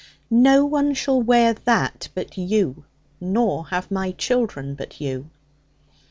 'No 0.31 0.65
one 0.65 0.95
shall 0.95 1.21
wear 1.21 1.53
that 1.53 2.09
but 2.15 2.35
you, 2.35 2.85
nor 3.19 3.67
have 3.67 3.91
my 3.91 4.13
children 4.13 4.73
but 4.73 4.99
you.' 4.99 5.29